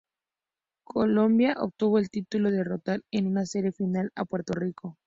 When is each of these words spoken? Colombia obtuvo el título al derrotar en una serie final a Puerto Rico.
Colombia 0.83 1.53
obtuvo 1.59 1.99
el 1.99 2.09
título 2.09 2.47
al 2.47 2.55
derrotar 2.57 3.01
en 3.11 3.27
una 3.27 3.45
serie 3.45 3.71
final 3.71 4.11
a 4.15 4.25
Puerto 4.25 4.53
Rico. 4.53 4.97